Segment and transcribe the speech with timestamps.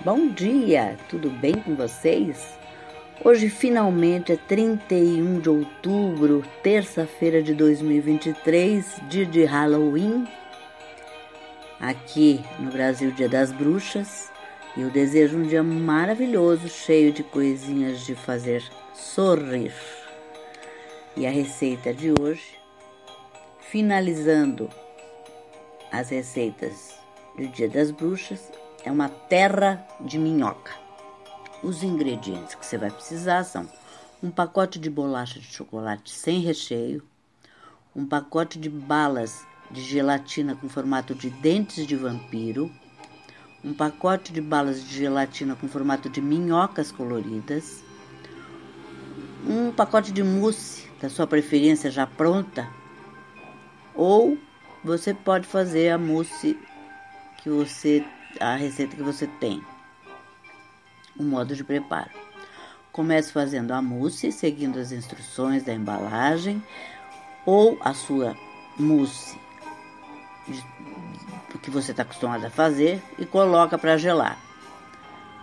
[0.00, 2.58] Bom dia, tudo bem com vocês?
[3.24, 10.26] Hoje finalmente é 31 de outubro, terça-feira de 2023, dia de Halloween.
[11.78, 14.32] Aqui no Brasil, Dia das Bruxas.
[14.76, 19.72] E eu desejo um dia maravilhoso, cheio de coisinhas de fazer sorrir.
[21.16, 22.58] E a receita de hoje,
[23.60, 24.68] finalizando
[25.92, 26.98] as receitas
[27.36, 28.50] do Dia das Bruxas,
[28.84, 30.72] é uma terra de minhoca.
[31.62, 33.68] Os ingredientes que você vai precisar são
[34.22, 37.02] um pacote de bolacha de chocolate sem recheio,
[37.94, 42.70] um pacote de balas de gelatina com formato de dentes de vampiro,
[43.64, 47.84] um pacote de balas de gelatina com formato de minhocas coloridas,
[49.46, 52.68] um pacote de mousse da sua preferência já pronta,
[53.94, 54.38] ou
[54.82, 56.58] você pode fazer a mousse
[57.42, 58.04] que você
[58.40, 59.62] a receita que você tem.
[61.18, 62.10] O modo de preparo.
[62.90, 66.62] Comece fazendo a mousse, seguindo as instruções da embalagem
[67.46, 68.36] ou a sua
[68.78, 69.38] mousse
[71.62, 74.36] que você está acostumado a fazer e coloca para gelar.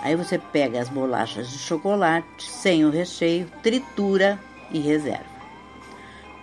[0.00, 4.38] Aí você pega as bolachas de chocolate sem o recheio, tritura
[4.70, 5.36] e reserva.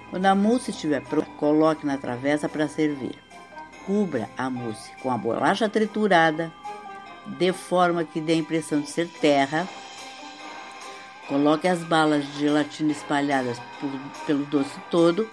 [0.09, 3.17] Quando a mousse estiver pronta, coloque na travessa para servir.
[3.85, 6.51] Cubra a mousse com a bolacha triturada,
[7.25, 9.67] de forma que dê a impressão de ser terra.
[11.27, 13.89] Coloque as balas de gelatina espalhadas por,
[14.25, 15.29] pelo doce todo.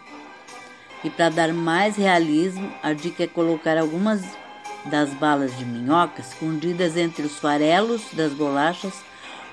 [1.02, 4.22] E para dar mais realismo, a dica é colocar algumas
[4.84, 8.94] das balas de minhoca escondidas entre os farelos das bolachas,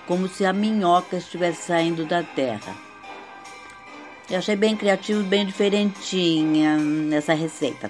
[0.06, 2.75] como se a minhoca estivesse saindo da terra.
[4.30, 6.78] Eu achei bem criativo bem diferentinha
[7.14, 7.90] essa receita.